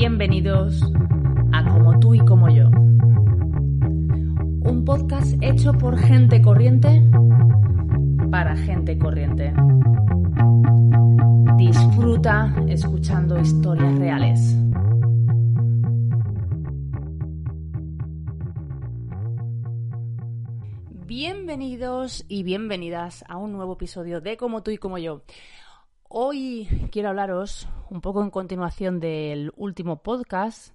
Bienvenidos 0.00 0.80
a 1.52 1.72
Como 1.72 1.98
tú 1.98 2.14
y 2.14 2.20
como 2.20 2.48
yo. 2.48 2.70
Un 2.70 4.84
podcast 4.86 5.34
hecho 5.42 5.72
por 5.72 5.98
gente 5.98 6.40
corriente 6.40 7.02
para 8.30 8.56
gente 8.56 8.96
corriente. 8.96 9.52
Disfruta 11.56 12.54
escuchando 12.68 13.40
historias 13.40 13.98
reales. 13.98 14.56
Bienvenidos 21.06 22.24
y 22.28 22.44
bienvenidas 22.44 23.24
a 23.26 23.36
un 23.36 23.50
nuevo 23.50 23.72
episodio 23.72 24.20
de 24.20 24.36
Como 24.36 24.62
tú 24.62 24.70
y 24.70 24.78
como 24.78 24.98
yo. 24.98 25.22
Hoy 26.10 26.66
quiero 26.90 27.10
hablaros, 27.10 27.68
un 27.90 28.00
poco 28.00 28.22
en 28.22 28.30
continuación 28.30 28.98
del 28.98 29.52
último 29.56 30.02
podcast, 30.02 30.72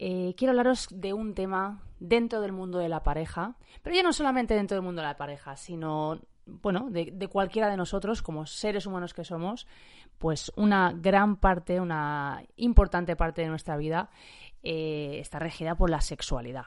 eh, 0.00 0.34
quiero 0.36 0.50
hablaros 0.50 0.88
de 0.90 1.12
un 1.12 1.34
tema 1.34 1.84
dentro 2.00 2.40
del 2.40 2.50
mundo 2.50 2.78
de 2.78 2.88
la 2.88 3.04
pareja, 3.04 3.54
pero 3.82 3.94
ya 3.94 4.02
no 4.02 4.12
solamente 4.12 4.54
dentro 4.54 4.74
del 4.74 4.82
mundo 4.82 5.00
de 5.00 5.06
la 5.06 5.16
pareja, 5.16 5.54
sino, 5.54 6.18
bueno, 6.44 6.88
de, 6.90 7.28
cualquiera 7.28 7.68
de 7.68 7.76
nosotros, 7.76 8.20
como 8.20 8.46
seres 8.46 8.84
humanos 8.84 9.14
que 9.14 9.22
somos, 9.22 9.68
pues 10.18 10.50
una 10.56 10.92
gran 10.92 11.36
parte, 11.36 11.80
una 11.80 12.42
importante 12.56 13.14
parte 13.14 13.42
de 13.42 13.48
nuestra 13.48 13.76
vida 13.76 14.10
eh, 14.64 15.18
está 15.20 15.38
regida 15.38 15.76
por 15.76 15.88
la 15.88 16.00
sexualidad. 16.00 16.64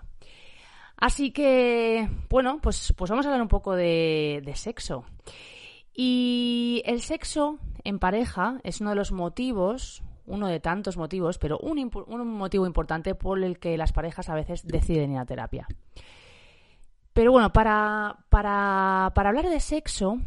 Así 0.96 1.32
que, 1.32 2.10
bueno, 2.30 2.60
pues, 2.62 2.94
pues 2.96 3.12
vamos 3.12 3.26
a 3.26 3.30
hablar 3.30 3.42
un 3.42 3.50
poco 3.50 3.76
de, 3.76 4.42
de 4.46 4.56
sexo. 4.56 5.04
Y 5.94 6.82
el 6.86 7.02
sexo 7.02 7.60
en 7.84 8.00
pareja 8.00 8.60
es 8.64 8.82
uno 8.82 8.92
de 8.92 8.96
los 8.96 9.12
motivos, 9.12 10.04
uno 10.26 10.48
de 10.48 10.60
tantos 10.60 10.98
motivos, 10.98 11.38
pero 11.38 11.58
un, 11.60 11.92
motivo 12.26 12.66
importante 12.66 13.16
por 13.16 13.44
el 13.44 13.60
que 13.60 13.78
las 13.78 13.92
parejas 13.92 14.30
a 14.30 14.36
veces 14.36 14.66
deciden 14.66 15.12
ir 15.12 15.18
a 15.18 15.26
terapia. 15.26 15.68
Pero 17.14 17.32
bueno, 17.32 17.52
para, 17.52 18.26
para, 18.30 19.08
hablar 19.08 19.50
de 19.50 19.60
sexo 19.60 20.18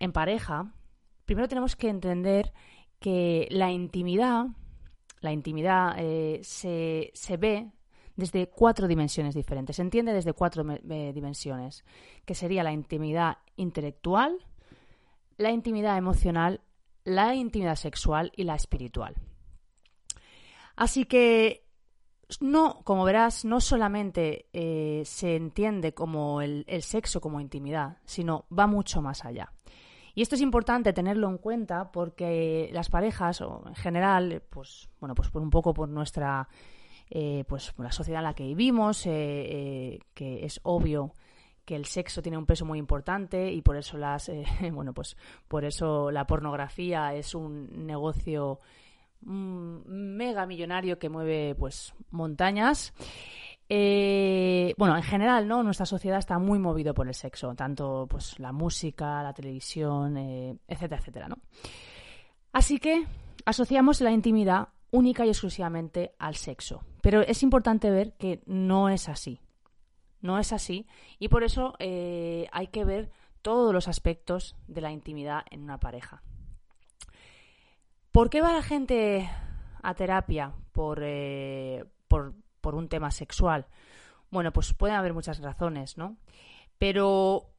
en 0.00 0.12
pareja, 0.12 0.72
primero 1.24 1.48
tenemos 1.48 1.76
que 1.76 1.88
entender 1.88 2.52
que 2.98 3.46
la 3.50 3.70
intimidad, 3.70 4.46
la 5.20 5.32
intimidad 5.32 5.94
eh, 5.98 6.40
se, 6.42 7.12
se, 7.14 7.36
ve 7.36 7.70
desde 8.16 8.48
cuatro 8.48 8.88
dimensiones 8.88 9.34
diferentes, 9.34 9.76
se 9.76 9.82
entiende 9.82 10.12
desde 10.12 10.32
cuatro 10.32 10.64
dimensiones, 10.64 11.84
que 12.24 12.34
sería 12.34 12.64
la 12.64 12.72
intimidad 12.72 13.38
intelectual, 13.56 14.38
la 15.36 15.50
intimidad 15.50 15.96
emocional, 15.96 16.60
la 17.04 17.34
intimidad 17.34 17.76
sexual 17.76 18.32
y 18.34 18.44
la 18.44 18.54
espiritual. 18.54 19.14
Así 20.76 21.04
que 21.04 21.64
no, 22.40 22.80
como 22.84 23.04
verás, 23.04 23.44
no 23.44 23.60
solamente 23.60 24.46
eh, 24.52 25.02
se 25.04 25.36
entiende 25.36 25.94
como 25.94 26.40
el, 26.40 26.64
sexo 26.82 27.20
como 27.20 27.40
intimidad, 27.40 27.98
sino 28.04 28.46
va 28.56 28.66
mucho 28.66 29.02
más 29.02 29.24
allá. 29.24 29.52
Y 30.14 30.22
esto 30.22 30.36
es 30.36 30.40
importante 30.40 30.92
tenerlo 30.92 31.28
en 31.28 31.38
cuenta 31.38 31.90
porque 31.90 32.70
las 32.72 32.88
parejas, 32.88 33.40
o 33.40 33.64
en 33.66 33.74
general, 33.74 34.42
pues, 34.48 34.88
bueno, 35.00 35.14
pues 35.14 35.28
por 35.28 35.42
un 35.42 35.50
poco 35.50 35.74
por 35.74 35.88
nuestra, 35.88 36.48
eh, 37.10 37.44
pues 37.48 37.72
la 37.78 37.92
sociedad 37.92 38.20
en 38.20 38.24
la 38.24 38.34
que 38.34 38.44
vivimos, 38.44 39.06
eh, 39.06 39.98
que 40.14 40.44
es 40.44 40.60
obvio 40.62 41.12
que 41.64 41.76
el 41.76 41.86
sexo 41.86 42.22
tiene 42.22 42.38
un 42.38 42.46
peso 42.46 42.64
muy 42.64 42.78
importante 42.78 43.52
y 43.52 43.62
por 43.62 43.76
eso 43.76 43.96
las 43.96 44.28
eh, 44.28 44.44
bueno 44.72 44.92
pues 44.92 45.16
por 45.48 45.64
eso 45.64 46.10
la 46.10 46.26
pornografía 46.26 47.14
es 47.14 47.34
un 47.34 47.86
negocio 47.86 48.60
mm, 49.22 49.78
mega 49.86 50.46
millonario 50.46 50.98
que 50.98 51.08
mueve 51.08 51.54
pues 51.54 51.94
montañas. 52.10 52.92
Eh, 53.66 54.74
bueno 54.76 54.94
en 54.94 55.02
general 55.02 55.48
no 55.48 55.62
nuestra 55.62 55.86
sociedad 55.86 56.18
está 56.18 56.38
muy 56.38 56.58
movido 56.58 56.92
por 56.92 57.08
el 57.08 57.14
sexo 57.14 57.54
tanto 57.54 58.06
pues 58.10 58.38
la 58.38 58.52
música 58.52 59.22
la 59.22 59.32
televisión 59.32 60.18
eh, 60.18 60.54
etcétera 60.68 61.00
etcétera 61.00 61.28
no 61.28 61.38
así 62.52 62.78
que 62.78 63.06
asociamos 63.46 64.02
la 64.02 64.12
intimidad 64.12 64.68
única 64.90 65.26
y 65.26 65.28
exclusivamente 65.28 66.12
al 66.18 66.36
sexo. 66.36 66.84
Pero 67.02 67.20
es 67.22 67.42
importante 67.42 67.90
ver 67.90 68.12
que 68.12 68.42
no 68.46 68.88
es 68.88 69.08
así 69.08 69.40
no 70.24 70.38
es 70.38 70.54
así 70.54 70.86
y 71.18 71.28
por 71.28 71.44
eso 71.44 71.74
eh, 71.78 72.48
hay 72.50 72.68
que 72.68 72.86
ver 72.86 73.10
todos 73.42 73.74
los 73.74 73.88
aspectos 73.88 74.56
de 74.66 74.80
la 74.80 74.90
intimidad 74.90 75.44
en 75.50 75.62
una 75.62 75.78
pareja. 75.78 76.22
¿Por 78.10 78.30
qué 78.30 78.40
va 78.40 78.54
la 78.54 78.62
gente 78.62 79.28
a 79.82 79.94
terapia 79.94 80.54
por, 80.72 81.00
eh, 81.02 81.84
por, 82.08 82.32
un 82.62 82.88
tema 82.88 83.10
sexual? 83.10 83.66
Bueno, 84.30 84.50
pues 84.50 84.72
pueden 84.72 84.96
haber 84.96 85.12
muchas 85.12 85.40
razones, 85.40 85.98
¿no? 85.98 86.16
Pero 86.78 87.50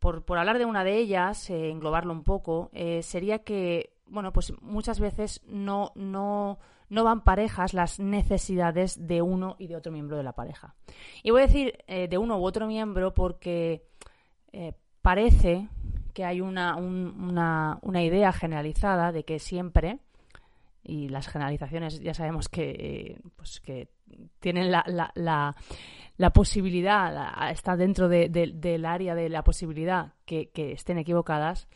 por, 0.00 0.24
hablar 0.36 0.58
de 0.58 0.64
una 0.64 0.82
de 0.82 0.98
ellas, 0.98 1.48
eh, 1.48 1.70
englobarlo 1.70 2.12
un 2.12 2.24
poco, 2.24 2.72
sería 3.02 3.44
que, 3.44 3.92
bueno, 4.08 4.32
pues 4.32 4.52
muchas 4.60 5.00
veces 5.00 5.40
no, 5.46 5.92
no, 5.94 6.58
no 6.88 7.04
van 7.04 7.22
parejas 7.22 7.74
las 7.74 8.00
necesidades 8.00 9.06
de 9.06 9.22
uno 9.22 9.56
y 9.58 9.66
de 9.66 9.76
otro 9.76 9.92
miembro 9.92 10.16
de 10.16 10.22
la 10.22 10.32
pareja. 10.32 10.74
Y 11.22 11.30
voy 11.30 11.42
a 11.42 11.46
decir 11.46 11.78
eh, 11.86 12.08
de 12.08 12.18
uno 12.18 12.38
u 12.38 12.44
otro 12.44 12.66
miembro 12.66 13.14
porque 13.14 13.86
eh, 14.52 14.72
parece 15.02 15.68
que 16.14 16.24
hay 16.24 16.40
una, 16.40 16.76
una, 16.76 17.78
una, 17.82 18.02
idea 18.02 18.32
generalizada 18.32 19.12
de 19.12 19.24
que 19.24 19.38
siempre, 19.38 20.00
y 20.82 21.08
las 21.08 21.28
generalizaciones 21.28 22.00
ya 22.00 22.12
sabemos 22.12 22.48
que, 22.48 23.20
pues 23.36 23.60
que 23.60 23.88
tienen 24.40 24.72
la, 24.72 24.84
la, 24.86 25.54
la, 26.16 26.30
posibilidad, 26.30 27.50
está 27.50 27.76
dentro 27.76 28.08
del 28.08 28.84
área 28.84 29.14
de 29.14 29.28
la 29.28 29.44
posibilidad 29.44 30.14
que, 30.24 30.50
estén 30.54 30.98
equivocadas, 30.98 31.68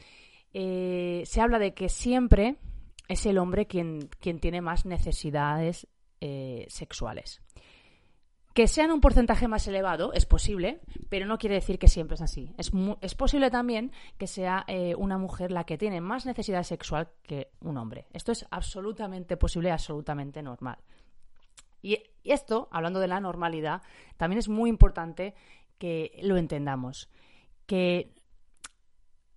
eh, 0.54 1.22
se 1.26 1.40
habla 1.40 1.58
de 1.58 1.74
que 1.74 1.88
siempre 1.88 2.56
es 3.08 3.26
el 3.26 3.38
hombre 3.38 3.66
quien, 3.66 4.08
quien 4.20 4.38
tiene 4.38 4.60
más 4.60 4.86
necesidades 4.86 5.86
eh, 6.20 6.66
sexuales. 6.68 7.42
Que 8.54 8.68
sean 8.68 8.90
un 8.90 9.00
porcentaje 9.00 9.48
más 9.48 9.66
elevado 9.66 10.12
es 10.12 10.26
posible, 10.26 10.80
pero 11.08 11.24
no 11.24 11.38
quiere 11.38 11.54
decir 11.54 11.78
que 11.78 11.88
siempre 11.88 12.16
es 12.16 12.20
así. 12.20 12.52
Es, 12.58 12.70
es 13.00 13.14
posible 13.14 13.50
también 13.50 13.92
que 14.18 14.26
sea 14.26 14.64
eh, 14.68 14.94
una 14.94 15.16
mujer 15.16 15.50
la 15.50 15.64
que 15.64 15.78
tiene 15.78 16.02
más 16.02 16.26
necesidad 16.26 16.62
sexual 16.62 17.08
que 17.22 17.48
un 17.60 17.78
hombre. 17.78 18.06
Esto 18.12 18.30
es 18.30 18.46
absolutamente 18.50 19.38
posible 19.38 19.70
y 19.70 19.72
absolutamente 19.72 20.42
normal. 20.42 20.78
Y 21.80 21.98
esto, 22.24 22.68
hablando 22.70 23.00
de 23.00 23.08
la 23.08 23.20
normalidad, 23.20 23.82
también 24.18 24.38
es 24.38 24.48
muy 24.48 24.68
importante 24.68 25.34
que 25.78 26.18
lo 26.22 26.36
entendamos. 26.36 27.08
Que 27.66 28.12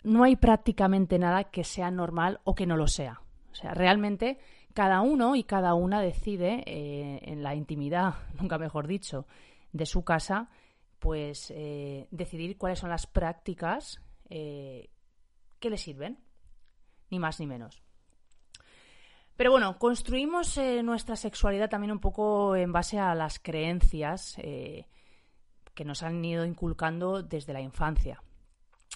no 0.05 0.23
hay 0.23 0.35
prácticamente 0.35 1.19
nada 1.19 1.45
que 1.45 1.63
sea 1.63 1.91
normal 1.91 2.39
o 2.43 2.55
que 2.55 2.65
no 2.65 2.77
lo 2.77 2.87
sea. 2.87 3.21
O 3.51 3.55
sea, 3.55 3.73
realmente 3.73 4.39
cada 4.73 5.01
uno 5.01 5.35
y 5.35 5.43
cada 5.43 5.73
una 5.73 6.01
decide 6.01 6.63
eh, 6.65 7.19
en 7.23 7.43
la 7.43 7.55
intimidad, 7.55 8.15
nunca 8.39 8.57
mejor 8.57 8.87
dicho, 8.87 9.25
de 9.71 9.85
su 9.85 10.03
casa, 10.03 10.49
pues 10.99 11.51
eh, 11.55 12.07
decidir 12.11 12.57
cuáles 12.57 12.79
son 12.79 12.89
las 12.89 13.07
prácticas 13.07 14.01
eh, 14.29 14.89
que 15.59 15.69
le 15.69 15.77
sirven, 15.77 16.19
ni 17.09 17.19
más 17.19 17.39
ni 17.39 17.47
menos. 17.47 17.81
Pero 19.35 19.51
bueno, 19.51 19.77
construimos 19.77 20.57
nuestra 20.81 21.17
sexualidad 21.17 21.69
también 21.69 21.91
un 21.91 21.99
poco 21.99 22.55
en 22.55 22.71
base 22.71 22.99
a 22.99 23.13
las 23.15 23.37
creencias 23.37 24.35
que 24.35 25.83
nos 25.83 26.03
han 26.03 26.23
ido 26.23 26.45
inculcando 26.45 27.21
desde 27.21 27.51
la 27.51 27.59
infancia. 27.59 28.23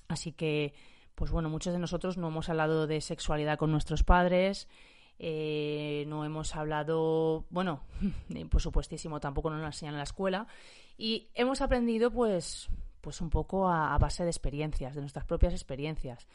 Así 0.08 0.32
que 0.32 0.74
pues 1.20 1.32
bueno, 1.32 1.50
muchos 1.50 1.74
de 1.74 1.80
nosotros 1.80 2.18
no 2.18 2.30
hemos 2.30 2.48
hablado 2.48 2.88
de 2.88 3.02
sexualidad 3.02 3.58
con 3.58 3.74
nuestros 3.74 4.04
padres, 4.04 4.70
eh, 5.20 6.06
no 6.08 6.24
hemos 6.24 6.56
hablado, 6.56 7.44
bueno, 7.50 7.82
por 8.50 8.62
supuestísimo, 8.62 9.20
tampoco 9.20 9.50
nos 9.50 9.60
lo 9.60 9.66
enseñan 9.66 9.96
en 9.96 9.98
la 9.98 10.06
escuela, 10.06 10.48
y 10.98 11.28
hemos 11.36 11.60
aprendido 11.60 12.10
pues, 12.10 12.70
pues 13.02 13.20
un 13.20 13.30
poco 13.30 13.68
a, 13.68 13.98
base 13.98 14.24
de 14.24 14.30
experiencias, 14.30 14.96
de 14.96 15.02
nuestras 15.02 15.26
propias 15.26 15.52
experiencias. 15.52 16.26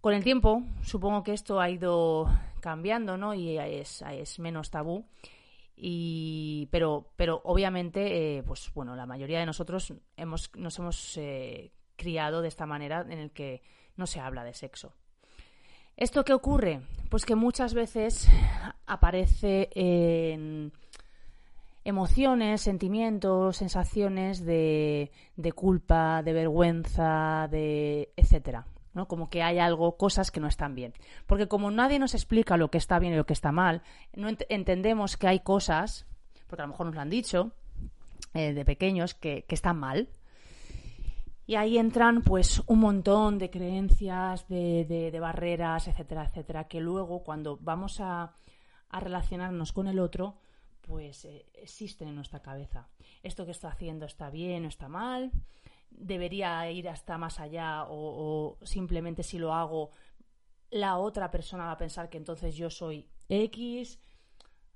Con 0.00 0.12
el 0.12 0.24
tiempo, 0.24 0.64
supongo 0.82 1.22
que 1.22 1.32
esto 1.32 1.60
ha 1.60 1.70
ido 1.70 2.28
cambiando, 2.58 3.16
¿no? 3.16 3.32
Y 3.32 3.58
es, 3.58 4.02
menos 4.40 4.70
tabú. 4.70 5.06
Y, 5.76 6.66
pero, 6.72 7.12
pero 7.14 7.40
obviamente, 7.44 8.38
eh, 8.38 8.42
pues 8.42 8.72
bueno, 8.74 8.96
la 8.96 9.06
mayoría 9.06 9.38
de 9.38 9.46
nosotros 9.46 9.94
hemos, 10.16 10.50
nos 10.56 10.78
hemos 10.80 11.16
eh, 11.16 11.70
criado 12.02 12.42
de 12.42 12.48
esta 12.48 12.66
manera 12.66 13.06
en 13.08 13.18
el 13.18 13.30
que 13.30 13.62
no 13.96 14.06
se 14.08 14.18
habla 14.18 14.42
de 14.42 14.54
sexo. 14.54 14.92
¿Esto 15.96 16.24
qué 16.24 16.32
ocurre? 16.32 16.80
Pues 17.10 17.24
que 17.24 17.36
muchas 17.36 17.74
veces 17.74 18.28
aparece 18.86 19.70
en 19.74 20.72
emociones, 21.84 22.60
sentimientos, 22.60 23.56
sensaciones 23.56 24.44
de, 24.44 25.10
culpa, 25.54 26.22
de 26.24 26.32
vergüenza, 26.32 27.46
de 27.48 28.12
etcétera. 28.16 28.66
¿no? 28.94 29.06
Como 29.06 29.30
que 29.30 29.44
hay 29.44 29.60
algo, 29.60 29.96
cosas 29.96 30.32
que 30.32 30.40
no 30.40 30.48
están 30.48 30.74
bien. 30.74 30.92
Porque 31.26 31.46
como 31.46 31.70
nadie 31.70 32.00
nos 32.00 32.14
explica 32.14 32.56
lo 32.56 32.68
que 32.68 32.78
está 32.78 32.98
bien 32.98 33.12
y 33.12 33.16
lo 33.16 33.26
que 33.26 33.32
está 33.32 33.52
mal, 33.52 33.82
no 34.12 34.28
entendemos 34.48 35.16
que 35.16 35.28
hay 35.28 35.40
cosas, 35.40 36.06
porque 36.48 36.62
a 36.62 36.66
lo 36.66 36.72
mejor 36.72 36.86
nos 36.86 36.96
lo 36.96 37.00
han 37.00 37.10
dicho 37.10 37.52
eh, 38.34 38.54
de 38.54 38.64
pequeños, 38.64 39.14
que, 39.14 39.44
están 39.48 39.78
mal. 39.78 40.08
Y 41.52 41.56
ahí 41.56 41.76
entran 41.76 42.22
pues 42.22 42.62
un 42.66 42.78
montón 42.78 43.36
de 43.36 43.50
creencias, 43.50 44.48
de, 44.48 45.18
barreras, 45.20 45.86
etcétera, 45.86 46.24
etcétera, 46.24 46.66
que 46.66 46.80
luego 46.80 47.22
cuando 47.22 47.58
vamos 47.60 48.00
a, 48.00 48.34
relacionarnos 48.90 49.74
con 49.74 49.86
el 49.86 49.98
otro, 49.98 50.38
pues 50.80 51.26
eh, 51.26 51.44
existen 51.52 52.08
en 52.08 52.14
nuestra 52.14 52.40
cabeza. 52.40 52.88
Esto 53.22 53.44
que 53.44 53.50
está 53.50 53.68
haciendo 53.68 54.06
está 54.06 54.30
bien 54.30 54.64
o 54.64 54.68
está 54.68 54.88
mal, 54.88 55.30
debería 55.90 56.70
ir 56.70 56.88
hasta 56.88 57.18
más 57.18 57.38
allá 57.38 57.84
o, 57.86 58.56
simplemente 58.62 59.22
si 59.22 59.36
lo 59.36 59.52
hago 59.52 59.90
la 60.70 60.96
otra 60.96 61.30
persona 61.30 61.66
va 61.66 61.72
a 61.72 61.76
pensar 61.76 62.08
que 62.08 62.16
entonces 62.16 62.56
yo 62.56 62.70
soy 62.70 63.06
X. 63.28 64.00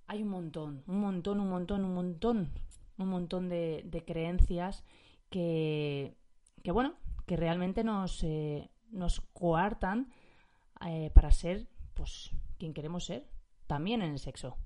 Hay 0.09 0.23
un 0.23 0.29
montón, 0.29 0.85
un 0.87 1.01
montón, 1.01 1.41
un 1.41 1.49
montón, 1.49 1.87
un 1.87 1.95
montón, 1.95 2.51
un 2.99 3.09
montón 3.09 3.49
de, 3.49 4.05
creencias 4.07 4.85
que, 5.31 6.19
que, 6.63 6.71
bueno, 6.73 6.95
que 7.27 7.37
realmente 7.37 7.85
nos, 7.85 8.23
eh, 8.23 8.71
nos 8.91 9.21
coartan 9.33 10.13
eh, 10.87 11.11
para 11.15 11.31
ser, 11.31 11.69
pues, 11.95 12.31
quien 12.59 12.73
queremos 12.73 13.05
ser, 13.05 13.27
también 13.67 14.03
en 14.03 14.13
el 14.13 14.19
sexo. 14.19 14.57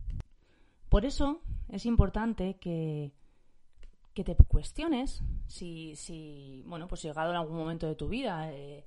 Por 0.89 1.05
eso 1.05 1.41
es 1.69 1.87
importante 1.87 2.57
que, 2.59 3.13
que 4.15 4.25
te 4.25 4.35
cuestiones 4.35 5.23
si, 5.47 5.97
si, 5.97 6.63
bueno, 6.67 6.89
pues 6.89 7.03
llegado 7.03 7.31
en 7.31 7.37
algún 7.37 7.57
momento 7.57 7.87
de 7.87 7.95
tu 7.95 8.09
vida, 8.09 8.53
eh, 8.53 8.87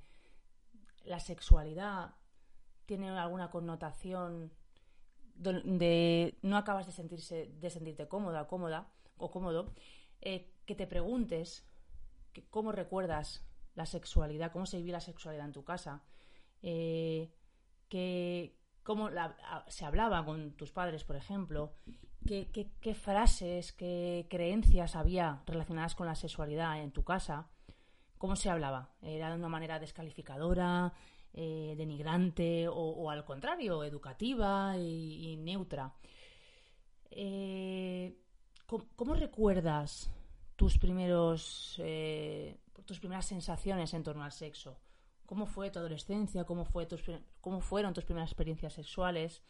la 1.04 1.18
sexualidad 1.18 2.14
tiene 2.86 3.08
alguna 3.10 3.50
connotación 3.50 4.52
donde 5.34 6.38
no 6.42 6.56
acabas 6.56 6.86
de 6.86 6.92
sentirse, 6.92 7.50
de 7.60 7.70
sentirte 7.70 8.06
cómoda, 8.06 8.46
cómoda 8.46 8.88
o 9.16 9.30
cómodo, 9.30 9.72
que 10.20 10.74
te 10.74 10.86
preguntes 10.86 11.66
cómo 12.50 12.72
recuerdas 12.72 13.44
la 13.74 13.86
sexualidad, 13.86 14.52
cómo 14.52 14.66
se 14.66 14.78
vive 14.78 14.92
la 14.92 15.00
sexualidad 15.00 15.46
en 15.46 15.52
tu 15.52 15.64
casa, 15.64 16.02
eh, 16.62 17.32
cómo 18.82 19.10
se 19.68 19.84
hablaba 19.84 20.24
con 20.24 20.52
tus 20.52 20.72
padres, 20.72 21.04
por 21.04 21.16
ejemplo, 21.16 21.74
qué, 22.26 22.94
frases, 22.94 23.72
qué 23.72 24.26
creencias 24.30 24.96
había 24.96 25.42
relacionadas 25.46 25.94
con 25.94 26.06
la 26.06 26.14
sexualidad 26.14 26.80
en 26.82 26.92
tu 26.92 27.04
casa, 27.04 27.48
cómo 28.18 28.36
se 28.36 28.50
hablaba. 28.50 28.94
¿Era 29.02 29.30
de 29.30 29.36
una 29.36 29.48
manera 29.48 29.78
descalificadora, 29.78 30.92
eh, 31.32 31.74
denigrante 31.76 32.66
o, 32.68 33.10
al 33.10 33.24
contrario, 33.24 33.84
educativa 33.84 34.76
y, 34.78 35.36
neutra? 35.38 35.94
Eh, 37.10 38.18
¿cómo, 38.66 39.14
recuerdas 39.14 40.10
tus 40.56 40.78
primeros 40.78 41.76
eh, 41.82 42.58
tus 42.86 42.98
primeras 42.98 43.26
sensaciones 43.26 43.94
en 43.94 44.02
torno 44.02 44.24
al 44.24 44.32
sexo? 44.32 44.78
¿Cómo 45.26 45.46
fue 45.46 45.70
tu 45.70 45.78
adolescencia? 45.78 46.44
¿Cómo, 46.44 46.64
fue 46.64 46.84
tus, 46.86 47.02
cómo 47.40 47.60
fueron 47.60 47.94
tus 47.94 48.04
primeras 48.04 48.30
experiencias 48.30 48.74
sexuales? 48.74 49.42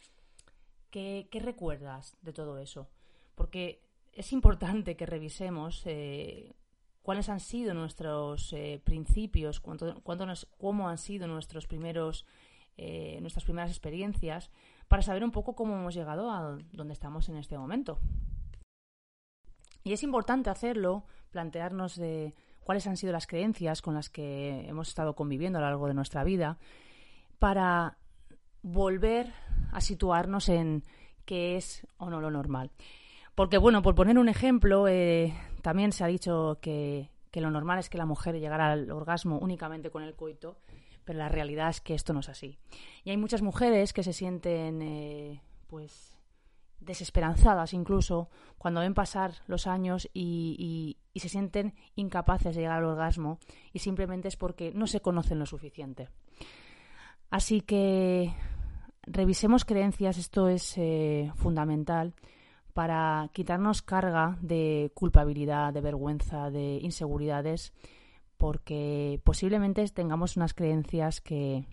¿Qué, 0.90 1.28
recuerdas 1.32 2.16
de 2.22 2.32
todo 2.32 2.58
eso? 2.58 2.88
Porque 3.34 3.82
es 4.12 4.32
importante 4.32 4.96
que 4.96 5.06
revisemos 5.06 5.82
eh, 5.86 6.54
cuáles 7.02 7.28
han 7.28 7.40
sido 7.40 7.74
nuestros 7.74 8.52
eh, 8.52 8.80
principios, 8.84 9.60
cómo 9.60 10.88
han 10.88 10.98
sido 10.98 11.26
nuestros 11.26 11.66
primeros, 11.66 12.24
nuestras 13.20 13.42
primeras 13.42 13.70
experiencias, 13.70 14.52
para 14.86 15.02
saber 15.02 15.24
un 15.24 15.32
poco 15.32 15.56
cómo 15.56 15.74
hemos 15.74 15.94
llegado 15.94 16.30
a 16.30 16.56
donde 16.72 16.92
estamos 16.92 17.28
en 17.28 17.36
este 17.36 17.58
momento. 17.58 17.98
Y 19.84 19.92
es 19.92 20.02
importante 20.02 20.48
hacerlo, 20.48 21.04
plantearnos 21.30 21.96
de 21.96 22.34
cuáles 22.64 22.86
han 22.86 22.96
sido 22.96 23.12
las 23.12 23.26
creencias 23.26 23.82
con 23.82 23.94
las 23.94 24.08
que 24.08 24.66
hemos 24.66 24.88
estado 24.88 25.14
conviviendo 25.14 25.58
a 25.58 25.62
lo 25.62 25.68
largo 25.68 25.86
de 25.86 25.94
nuestra 25.94 26.24
vida, 26.24 26.58
para 27.38 27.98
volver 28.62 29.32
a 29.72 29.82
situarnos 29.82 30.48
en 30.48 30.82
qué 31.26 31.56
es 31.56 31.86
o 31.98 32.08
no 32.08 32.20
lo 32.22 32.30
normal. 32.30 32.70
Porque, 33.34 33.58
bueno, 33.58 33.82
por 33.82 33.94
poner 33.94 34.18
un 34.18 34.28
ejemplo, 34.28 34.88
eh, 34.88 35.34
también 35.60 35.92
se 35.92 36.02
ha 36.02 36.06
dicho 36.06 36.58
que, 36.62 37.10
lo 37.34 37.50
normal 37.50 37.78
es 37.78 37.90
que 37.90 37.98
la 37.98 38.06
mujer 38.06 38.38
llegara 38.38 38.72
al 38.72 38.90
orgasmo 38.90 39.38
únicamente 39.38 39.90
con 39.90 40.02
el 40.02 40.14
coito, 40.14 40.56
pero 41.04 41.18
la 41.18 41.28
realidad 41.28 41.68
es 41.68 41.80
que 41.80 41.94
esto 41.94 42.14
no 42.14 42.20
es 42.20 42.30
así. 42.30 42.58
Y 43.02 43.10
hay 43.10 43.18
muchas 43.18 43.42
mujeres 43.42 43.92
que 43.92 44.02
se 44.02 44.14
sienten, 44.14 44.80
eh, 44.80 45.42
pues, 45.66 46.13
desesperanzadas 46.84 47.72
incluso 47.74 48.28
cuando 48.58 48.80
ven 48.80 48.94
pasar 48.94 49.34
los 49.46 49.66
años 49.66 50.08
y, 50.12 50.98
se 51.14 51.28
sienten 51.28 51.74
incapaces 51.94 52.54
de 52.54 52.62
llegar 52.62 52.78
al 52.78 52.84
orgasmo 52.84 53.38
y 53.72 53.78
simplemente 53.78 54.28
es 54.28 54.36
porque 54.36 54.72
no 54.74 54.86
se 54.86 55.00
conocen 55.00 55.38
lo 55.38 55.46
suficiente. 55.46 56.08
Así 57.30 57.60
que 57.60 58.34
revisemos 59.02 59.64
creencias, 59.64 60.18
esto 60.18 60.48
es 60.48 60.76
eh, 60.76 61.32
fundamental 61.36 62.14
para 62.72 63.30
quitarnos 63.32 63.82
carga 63.82 64.36
de 64.40 64.90
culpabilidad, 64.94 65.72
de 65.72 65.80
vergüenza, 65.80 66.50
de 66.50 66.78
inseguridades, 66.82 67.72
porque 68.36 69.20
posiblemente 69.24 69.86
tengamos 69.88 70.36
unas 70.36 70.54
creencias 70.54 71.20
que, 71.20 71.64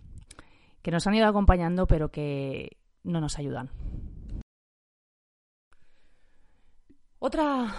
que 0.82 0.92
nos 0.92 1.08
han 1.08 1.16
ido 1.16 1.28
acompañando 1.28 1.88
pero 1.88 2.12
que 2.12 2.78
no 3.04 3.20
nos 3.20 3.40
ayudan. 3.40 3.70
Otra, 7.24 7.74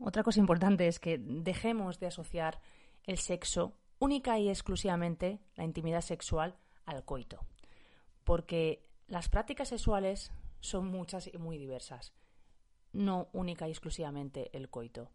otra 0.00 0.22
cosa 0.22 0.40
importante 0.40 0.88
es 0.88 0.98
que 0.98 1.16
dejemos 1.16 2.00
de 2.00 2.08
asociar 2.08 2.60
el 3.04 3.18
sexo 3.18 3.72
única 4.00 4.38
y 4.38 4.48
exclusivamente, 4.48 5.38
la 5.54 5.64
intimidad 5.64 6.00
sexual, 6.02 6.56
al 6.84 7.04
coito 7.04 7.46
porque 8.28 8.84
las 9.06 9.30
prácticas 9.30 9.68
sexuales 9.68 10.30
son 10.60 10.86
muchas 10.88 11.30
y 11.32 11.38
muy 11.38 11.56
diversas, 11.56 12.12
no 12.92 13.30
única 13.32 13.66
y 13.66 13.70
exclusivamente 13.70 14.54
el 14.54 14.68
coito. 14.68 15.08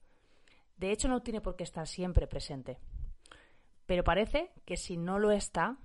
De 0.78 0.92
hecho, 0.92 1.08
no 1.08 1.22
tiene 1.22 1.40
por 1.40 1.56
qué 1.56 1.64
estar 1.64 1.88
siempre 1.88 2.26
presente. 2.26 2.80
Pero 3.86 4.04
parece 4.04 4.52
que 4.66 4.78
si 4.78 4.98
no 4.98 5.20
lo 5.20 5.30
está, 5.30 5.78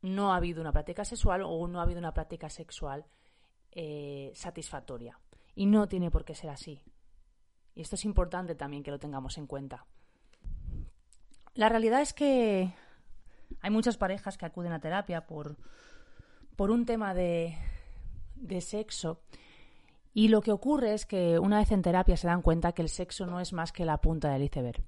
no 0.00 0.32
ha 0.32 0.36
habido 0.36 0.62
una 0.62 0.72
práctica 0.72 1.04
sexual 1.04 1.42
o 1.44 1.68
no 1.68 1.78
ha 1.78 1.82
habido 1.82 1.98
una 1.98 2.14
práctica 2.14 2.48
sexual 2.48 3.04
eh, 3.72 4.32
satisfactoria. 4.34 5.20
Y 5.54 5.66
no 5.66 5.88
tiene 5.88 6.10
por 6.10 6.24
qué 6.24 6.34
ser 6.34 6.50
así. 6.50 6.82
Y 7.74 7.82
esto 7.82 7.96
es 7.96 8.04
importante 8.04 8.54
también 8.54 8.82
que 8.82 8.90
lo 8.90 8.98
tengamos 8.98 9.38
en 9.38 9.46
cuenta. 9.46 9.86
La 11.54 11.68
realidad 11.68 12.00
es 12.00 12.12
que 12.12 12.72
hay 13.60 13.70
muchas 13.70 13.96
parejas 13.96 14.36
que 14.36 14.46
acuden 14.46 14.72
a 14.72 14.80
terapia 14.80 15.26
por 15.26 15.56
por 16.56 16.70
un 16.70 16.86
tema 16.86 17.14
de, 17.14 17.56
de 18.36 18.60
sexo. 18.60 19.20
Y 20.12 20.28
lo 20.28 20.40
que 20.40 20.52
ocurre 20.52 20.94
es 20.94 21.06
que 21.06 21.38
una 21.38 21.58
vez 21.58 21.72
en 21.72 21.82
terapia 21.82 22.16
se 22.16 22.28
dan 22.28 22.42
cuenta 22.42 22.72
que 22.72 22.82
el 22.82 22.88
sexo 22.88 23.26
no 23.26 23.40
es 23.40 23.52
más 23.52 23.72
que 23.72 23.84
la 23.84 24.00
punta 24.00 24.30
del 24.30 24.44
iceberg. 24.44 24.82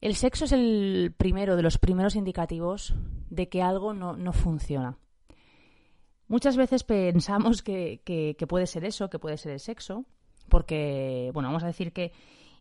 El 0.00 0.14
sexo 0.14 0.44
es 0.44 0.52
el 0.52 1.14
primero 1.16 1.56
de 1.56 1.62
los 1.62 1.78
primeros 1.78 2.14
indicativos 2.14 2.94
de 3.30 3.48
que 3.48 3.62
algo 3.62 3.94
no, 3.94 4.16
no 4.16 4.32
funciona. 4.32 4.98
Muchas 6.34 6.56
veces 6.56 6.82
pensamos 6.82 7.62
que, 7.62 8.00
que, 8.04 8.46
puede 8.48 8.66
ser 8.66 8.84
eso, 8.84 9.08
que 9.08 9.20
puede 9.20 9.36
ser 9.36 9.52
el 9.52 9.60
sexo, 9.60 10.04
porque, 10.48 11.30
bueno, 11.32 11.48
vamos 11.48 11.62
a 11.62 11.68
decir 11.68 11.92
que 11.92 12.10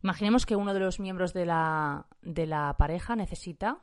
imaginemos 0.03 0.45
que 0.45 0.55
uno 0.55 0.75
de 0.75 0.79
los 0.79 0.99
miembros 0.99 1.33
de 1.33 1.47
la, 1.47 2.05
de 2.21 2.45
la 2.45 2.75
pareja 2.77 3.15
necesita 3.15 3.79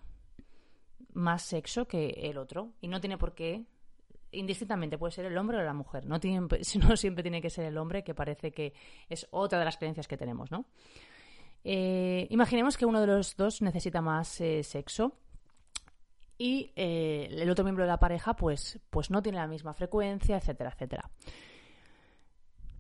más 1.13 1.43
sexo 1.43 1.89
que 1.89 2.11
el 2.23 2.39
otro 2.39 2.71
y 2.81 2.87
no 2.87 3.01
tiene 3.01 3.19
por 3.19 3.35
qué 3.35 3.65
indistintamente 4.31 4.97
puede 4.97 5.11
ser 5.11 5.25
el 5.25 5.37
hombre 5.37 5.59
o 5.59 5.63
la 5.63 5.75
mujer. 5.75 6.07
No, 6.07 6.21
tiene, 6.21 6.47
no 6.89 6.97
siempre 6.97 7.25
tiene 7.25 7.43
que 7.43 7.51
ser 7.51 7.65
el 7.65 7.77
hombre, 7.77 8.05
que 8.05 8.15
parece 8.15 8.53
que 8.53 8.73
es 9.09 9.27
otra 9.33 9.59
de 9.59 9.65
las 9.65 9.77
creencias 9.77 10.07
que 10.07 10.17
tenemos, 10.17 10.53
¿no? 10.53 10.67
Eh, 11.65 12.29
imaginemos 12.31 12.77
que 12.77 12.87
uno 12.87 13.01
de 13.01 13.09
los 13.09 13.37
dos 13.37 13.61
necesita 13.61 14.01
más 14.01 14.41
eh, 14.41 14.63
sexo 14.63 15.17
y 16.41 16.73
eh, 16.75 17.29
el 17.31 17.51
otro 17.51 17.65
miembro 17.65 17.85
de 17.85 17.91
la 17.91 17.99
pareja 17.99 18.33
pues, 18.35 18.81
pues 18.89 19.11
no 19.11 19.21
tiene 19.21 19.37
la 19.37 19.47
misma 19.47 19.75
frecuencia, 19.75 20.39
etcétera, 20.39 20.71
etcétera. 20.71 21.11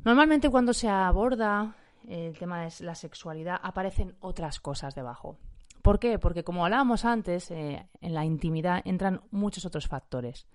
Normalmente 0.03 0.49
cuando 0.49 0.73
se 0.73 0.89
aborda 0.89 1.77
el 2.09 2.39
tema 2.39 2.63
de 2.63 2.73
la 2.81 2.95
sexualidad 2.95 3.61
aparecen 3.63 4.17
otras 4.21 4.61
cosas 4.61 4.95
debajo. 4.95 5.37
¿Por 5.83 5.99
qué? 5.99 6.19
Porque 6.19 6.43
como 6.43 6.65
hablábamos 6.65 7.05
antes, 7.05 7.51
eh, 7.51 7.87
en 8.01 8.15
la 8.15 8.25
intimidad 8.25 8.81
entran 8.87 9.21
muchos 9.31 9.67
otros 9.67 9.89
factores. 9.89 10.47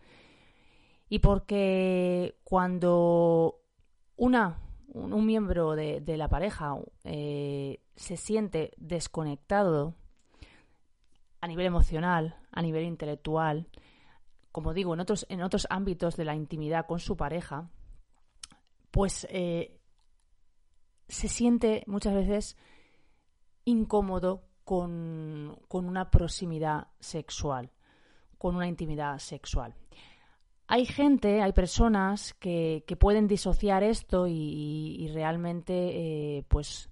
Y 1.08 1.20
porque 1.20 2.40
cuando 2.44 3.62
una, 4.16 4.58
un, 4.88 5.26
miembro 5.28 5.76
de, 5.76 6.02
la 6.18 6.28
pareja 6.28 6.76
eh, 7.04 7.84
se 7.96 8.18
siente 8.18 8.72
desconectado 8.78 9.94
a 11.40 11.48
nivel 11.48 11.68
emocional, 11.68 12.38
a 12.56 12.62
nivel 12.62 12.86
intelectual, 12.86 13.68
como 14.52 14.74
digo, 14.74 14.94
en 14.94 15.02
otros, 15.02 15.26
en 15.30 15.44
otros 15.44 15.68
ámbitos 15.70 16.16
de 16.16 16.26
la 16.26 16.34
intimidad 16.34 16.88
con 16.88 17.00
su 17.00 17.16
pareja, 17.18 17.70
pues 18.90 19.28
eh, 19.30 19.78
se 21.10 21.28
siente 21.28 21.84
muchas 21.88 22.14
veces 22.14 22.58
incómodo 23.66 24.46
con, 24.64 25.60
una 25.70 26.10
proximidad 26.10 26.88
sexual, 27.00 27.72
con 28.38 28.56
una 28.56 28.68
intimidad 28.68 29.20
sexual. 29.20 29.76
Hay 30.68 30.86
gente, 30.86 31.42
hay 31.42 31.52
personas 31.52 32.34
que, 32.34 32.84
pueden 32.98 33.28
disociar 33.28 33.84
esto 33.84 34.26
y, 34.28 35.12
realmente, 35.14 35.74
eh, 36.38 36.46
pues, 36.48 36.90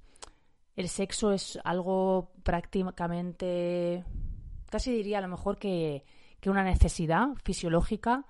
el 0.76 0.90
sexo 0.90 1.32
es 1.32 1.58
algo 1.64 2.32
prácticamente 2.44 4.04
casi 4.74 4.92
diría 4.92 5.20
a 5.20 5.22
lo 5.22 5.28
mejor 5.28 5.60
que, 5.60 6.04
una 6.48 6.64
necesidad 6.64 7.28
fisiológica 7.44 8.26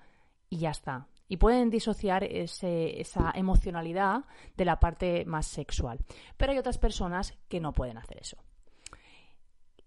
y 0.50 0.58
ya 0.58 0.70
está. 0.70 1.08
Y 1.26 1.38
pueden 1.38 1.70
disociar 1.70 2.22
esa 2.22 3.32
emocionalidad 3.34 4.24
de 4.54 4.64
la 4.66 4.78
parte 4.78 5.24
más 5.24 5.46
sexual. 5.46 5.98
Pero 6.36 6.52
hay 6.52 6.58
otras 6.58 6.76
personas 6.76 7.32
que 7.48 7.60
no 7.60 7.72
pueden 7.72 7.96
hacer 7.96 8.18
eso. 8.20 8.36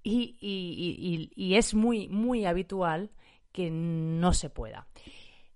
Y, 0.02 1.54
es 1.56 1.76
muy, 1.76 2.10
muy 2.10 2.46
habitual 2.46 3.12
que 3.52 3.70
no 3.70 4.34
se 4.34 4.50
pueda. 4.50 4.88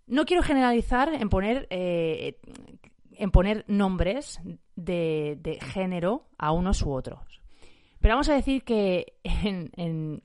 No 0.05 0.25
quiero 0.25 0.43
generalizar 0.43 1.11
en 1.15 1.29
poner, 1.29 1.67
eh, 1.71 2.39
en 3.13 3.31
poner 3.31 3.65
nombres 3.67 4.39
de, 4.75 5.57
género 5.73 6.27
a 6.37 6.51
unos 6.51 6.83
u 6.83 6.91
otros. 6.91 7.41
Pero 7.99 8.13
vamos 8.13 8.29
a 8.29 8.35
decir 8.35 8.63
que 8.63 9.17
en 9.23 10.21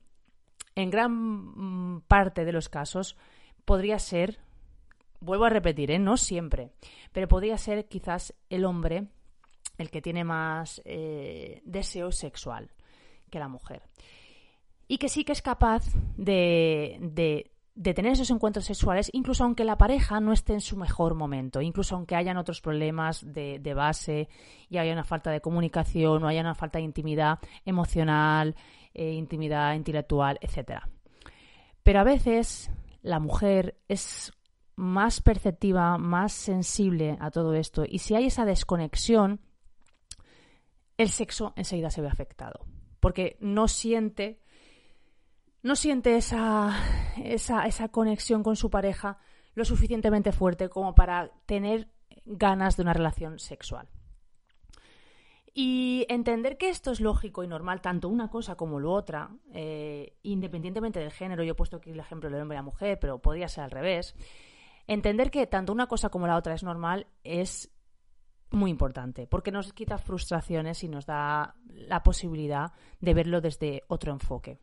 gran 0.85 1.11
mm, 1.11 2.01
parte 2.07 2.45
de 2.45 2.51
los 2.51 2.69
casos 2.69 3.17
podría 3.65 3.99
ser, 3.99 4.39
vuelvo 5.19 5.45
a 5.45 5.49
repetir, 5.49 5.91
¿eh? 5.91 5.99
no 5.99 6.17
siempre, 6.17 6.71
pero 7.11 7.27
podría 7.27 7.57
ser 7.57 7.87
quizás 7.87 8.33
el 8.49 8.63
hombre 8.63 9.07
el 9.77 9.89
que 9.89 10.01
tiene 10.01 10.23
más 10.23 10.81
eh, 10.85 11.61
deseo 11.65 12.11
sexual 12.11 12.69
que 13.29 13.39
la 13.39 13.47
mujer. 13.47 13.81
Y 14.87 14.97
que 14.97 15.09
sí 15.09 15.23
que 15.23 15.33
es 15.33 15.41
capaz 15.41 15.83
de, 16.15 16.97
de, 17.01 17.93
tener 17.93 18.13
esos 18.13 18.31
encuentros 18.31 18.65
sexuales, 18.65 19.09
incluso 19.13 19.43
aunque 19.43 19.65
la 19.65 19.77
pareja 19.77 20.19
no 20.19 20.31
esté 20.31 20.53
en 20.53 20.61
su 20.61 20.77
mejor 20.77 21.13
momento, 21.13 21.61
incluso 21.61 21.95
aunque 21.95 22.15
hayan 22.15 22.37
otros 22.37 22.61
problemas 22.61 23.21
de, 23.33 23.59
de 23.59 23.73
base 23.73 24.29
y 24.69 24.77
haya 24.77 24.93
una 24.93 25.03
falta 25.03 25.29
de 25.29 25.41
comunicación 25.41 26.23
o 26.23 26.27
haya 26.27 26.41
una 26.41 26.55
falta 26.55 26.79
de 26.79 26.85
intimidad 26.85 27.39
emocional, 27.65 28.55
eh, 28.93 29.11
intimidad 29.11 29.73
intelectual, 29.73 30.37
etcétera. 30.41 30.89
Pero 31.83 31.99
a 31.99 32.03
veces 32.03 32.71
la 33.01 33.19
mujer 33.19 33.77
es 33.87 34.33
más 34.75 35.21
perceptiva, 35.21 35.97
más 35.97 36.33
sensible 36.33 37.17
a 37.19 37.31
todo 37.31 37.53
esto 37.53 37.83
y 37.87 37.99
si 37.99 38.15
hay 38.15 38.25
esa 38.25 38.45
desconexión, 38.45 39.39
el 40.97 41.09
sexo 41.09 41.53
enseguida 41.55 41.89
se 41.89 42.01
ve 42.01 42.07
afectado, 42.07 42.65
porque 42.99 43.37
no 43.39 43.67
siente 43.67 44.41
no 45.63 45.75
siente 45.75 46.15
esa, 46.15 46.75
esa, 47.23 47.65
esa 47.65 47.89
conexión 47.89 48.43
con 48.43 48.55
su 48.55 48.69
pareja 48.69 49.17
lo 49.53 49.65
suficientemente 49.65 50.31
fuerte 50.31 50.69
como 50.69 50.93
para 50.93 51.31
tener 51.45 51.89
ganas 52.25 52.77
de 52.77 52.83
una 52.83 52.93
relación 52.93 53.39
sexual. 53.39 53.89
Y 55.59 56.05
entender 56.07 56.59
que 56.59 56.69
esto 56.69 56.91
es 56.91 57.01
lógico 57.01 57.43
y 57.43 57.47
normal, 57.47 57.81
tanto 57.81 58.09
una 58.09 58.29
cosa 58.29 58.53
como 58.53 58.79
lo 58.79 58.91
otra, 58.91 59.31
eh, 59.53 60.15
independientemente 60.21 60.99
del 60.99 61.09
género, 61.09 61.43
yo 61.43 61.53
he 61.53 61.55
puesto 61.55 61.77
aquí 61.77 61.89
el 61.89 61.99
ejemplo 61.99 62.29
del 62.29 62.39
hombre 62.39 62.57
y 62.57 62.59
la 62.59 62.61
mujer, 62.61 62.99
pero 62.99 63.17
podría 63.17 63.47
ser 63.47 63.63
al 63.63 63.71
revés, 63.71 64.13
entender 64.85 65.31
que 65.31 65.47
tanto 65.47 65.73
una 65.73 65.87
cosa 65.87 66.09
como 66.09 66.27
la 66.27 66.37
otra 66.37 66.53
es 66.53 66.61
normal 66.61 67.07
es 67.23 67.73
muy 68.51 68.69
importante, 68.69 69.25
porque 69.25 69.51
nos 69.51 69.73
quita 69.73 69.97
frustraciones 69.97 70.83
y 70.83 70.89
nos 70.89 71.07
da 71.07 71.55
la 71.65 72.03
posibilidad 72.03 72.73
de 73.01 73.15
verlo 73.15 73.41
desde 73.41 73.81
otro 73.87 74.11
enfoque. 74.11 74.59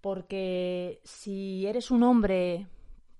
Porque 0.00 0.98
si 1.04 1.66
eres 1.66 1.90
un 1.90 2.02
hombre, 2.04 2.68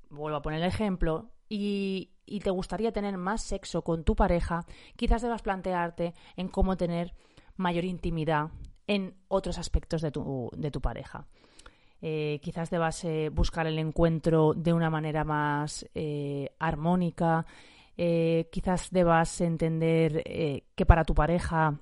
vuelvo 0.08 0.38
a 0.38 0.42
poner 0.42 0.62
el 0.62 0.68
ejemplo, 0.68 1.30
y, 1.48 2.10
te 2.42 2.50
gustaría 2.50 2.92
tener 2.92 3.16
más 3.16 3.42
sexo 3.42 3.82
con 3.82 4.04
tu 4.04 4.14
pareja, 4.16 4.66
quizás 4.96 5.22
debas 5.22 5.42
plantearte 5.42 6.14
en 6.36 6.48
cómo 6.48 6.76
tener 6.76 7.14
mayor 7.56 7.84
intimidad 7.84 8.50
en 8.86 9.14
otros 9.28 9.58
aspectos 9.58 10.02
de 10.02 10.10
tu, 10.10 10.50
de 10.56 10.70
tu 10.70 10.80
pareja. 10.80 11.26
Eh, 12.02 12.40
quizás 12.42 12.70
debas 12.70 13.04
eh, 13.04 13.30
buscar 13.30 13.66
el 13.66 13.78
encuentro 13.78 14.52
de 14.54 14.72
una 14.72 14.90
manera 14.90 15.24
más 15.24 15.86
eh, 15.94 16.50
armónica, 16.58 17.46
quizás 17.96 18.90
debas 18.90 19.40
entender 19.40 20.22
que 20.74 20.86
para 20.86 21.02
tu 21.02 21.14
pareja 21.14 21.80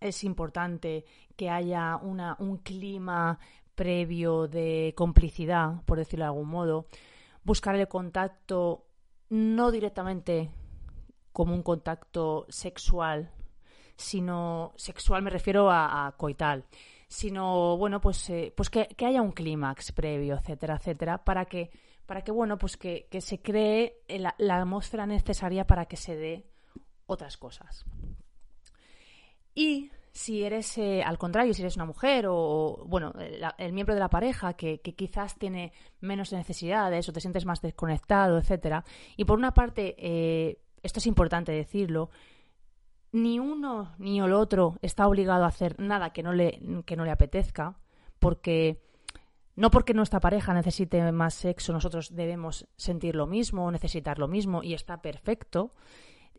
es 0.00 0.24
importante 0.24 1.04
que 1.36 1.48
haya 1.48 1.96
una, 1.96 2.36
un 2.40 2.56
clima 2.56 3.38
previo 3.76 4.48
de 4.48 4.92
complicidad, 4.96 5.80
por 5.84 5.98
decirlo 5.98 6.24
de 6.24 6.30
algún 6.30 6.48
modo, 6.48 6.86
buscar 7.48 7.74
el 7.74 7.88
contacto 7.88 8.86
no 9.30 9.70
directamente 9.72 10.50
como 11.32 11.54
un 11.54 11.62
contacto 11.62 12.46
sexual, 12.48 13.32
sino 13.96 14.72
sexual 14.76 15.22
me 15.22 15.30
refiero 15.30 15.70
a, 15.70 16.14
coital, 16.16 16.66
sino 17.08 17.76
bueno 17.78 18.00
pues 18.00 18.28
eh, 18.30 18.52
pues 18.56 18.68
que, 18.70 18.86
haya 19.04 19.22
un 19.22 19.32
clímax 19.32 19.92
previo, 19.92 20.36
etcétera, 20.36 20.76
etcétera, 20.76 21.24
para 21.24 21.46
que 21.46 21.70
para 22.06 22.22
que 22.22 22.32
bueno 22.32 22.58
pues 22.58 22.76
que, 22.76 23.08
que 23.10 23.20
se 23.20 23.40
cree 23.40 24.02
la 24.08 24.56
atmósfera 24.56 25.06
necesaria 25.06 25.66
para 25.66 25.86
que 25.86 25.96
se 25.96 26.16
dé 26.16 26.46
otras 27.06 27.36
cosas. 27.36 27.84
Y 29.54 29.90
si 30.12 30.42
eres, 30.42 30.78
eh, 30.78 31.02
al 31.02 31.18
contrario, 31.18 31.54
si 31.54 31.62
eres 31.62 31.76
una 31.76 31.84
mujer 31.84 32.26
o, 32.28 32.84
bueno, 32.86 33.12
el, 33.58 33.72
miembro 33.72 33.94
de 33.94 34.00
la 34.00 34.10
pareja 34.10 34.54
que, 34.54 34.80
quizás 34.80 35.38
tiene 35.38 35.72
menos 36.00 36.32
necesidades 36.32 37.08
o 37.08 37.12
te 37.12 37.20
sientes 37.20 37.44
más 37.44 37.60
desconectado, 37.60 38.38
etcétera. 38.38 38.84
Y 39.16 39.24
por 39.24 39.38
una 39.38 39.54
parte, 39.54 39.94
eh, 39.98 40.60
esto 40.82 40.98
es 40.98 41.06
importante 41.06 41.52
decirlo, 41.52 42.10
ni 43.12 43.38
uno 43.38 43.94
ni 43.98 44.20
el 44.20 44.32
otro 44.32 44.76
está 44.82 45.06
obligado 45.06 45.44
a 45.44 45.48
hacer 45.48 45.78
nada 45.80 46.12
que 46.12 46.22
no 46.22 46.32
le, 46.32 46.60
que 46.84 46.96
no 46.96 47.04
le 47.04 47.10
apetezca, 47.10 47.76
porque 48.18 48.82
no 49.56 49.70
porque 49.70 49.94
nuestra 49.94 50.20
pareja 50.20 50.54
necesite 50.54 51.10
más 51.10 51.34
sexo, 51.34 51.72
nosotros 51.72 52.14
debemos 52.14 52.68
sentir 52.76 53.16
lo 53.16 53.26
mismo 53.26 53.70
necesitar 53.72 54.18
lo 54.18 54.28
mismo 54.28 54.62
y 54.62 54.74
está 54.74 55.02
perfecto, 55.02 55.72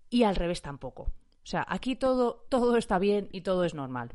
y 0.10 0.24
al 0.24 0.36
revés 0.36 0.62
tampoco. 0.62 1.12
O 1.50 1.51
sea, 1.51 1.65
aquí 1.68 1.96
todo, 1.96 2.46
todo 2.48 2.77
está 2.77 3.00
bien 3.00 3.27
y 3.32 3.41
todo 3.41 3.63
es 3.63 3.74
normal. 3.74 4.13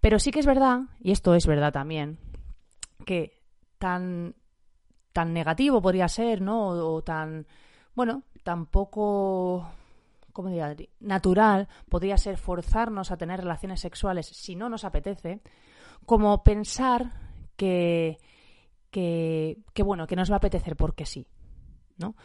Pero 0.00 0.18
sí 0.18 0.32
que 0.32 0.40
es 0.40 0.46
verdad, 0.46 0.80
y 0.98 1.12
esto 1.12 1.36
es 1.36 1.46
verdad 1.46 1.72
también, 1.72 2.18
que 3.04 3.40
tan, 3.78 4.34
tan 5.12 5.32
negativo 5.32 5.80
podría 5.80 6.08
ser, 6.08 6.40
¿no? 6.40 6.70
O, 6.70 7.04
tan, 7.04 7.46
bueno, 7.94 8.24
tan 8.42 8.66
poco, 8.66 9.64
¿cómo 10.32 10.48
diría? 10.48 10.74
Natural 10.98 11.68
podría 11.88 12.16
ser 12.18 12.36
forzarnos 12.36 13.12
a 13.12 13.16
tener 13.16 13.42
relaciones 13.42 13.78
sexuales 13.78 14.26
si 14.26 14.56
no 14.56 14.68
nos 14.68 14.84
apetece, 14.84 15.42
como 16.04 16.42
pensar 16.42 17.12
que, 17.54 18.18
que, 18.90 19.58
que 19.72 19.84
bueno, 19.84 20.08
que 20.08 20.16
nos 20.16 20.32
va 20.32 20.34
a 20.34 20.38
apetecer 20.38 20.74
porque 20.74 21.06
sí, 21.06 21.28
¿no? 21.96 22.16